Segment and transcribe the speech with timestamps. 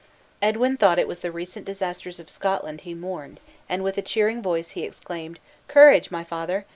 [0.41, 4.41] Edwin thought it was the recent disasters of Scotland he mourned; and with a cheering
[4.41, 6.65] voice he exclaimed, "Courage, my father!